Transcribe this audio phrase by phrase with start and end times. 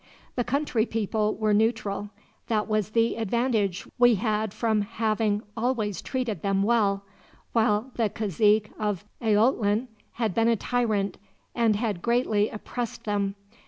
[0.33, 2.09] "The country people were neutral.
[2.47, 7.03] That was the advantage we had from having always treated them well,
[7.53, 11.19] while the cazique of Ayotlan had been a tyrant,
[11.53, 13.35] and had greatly oppressed them.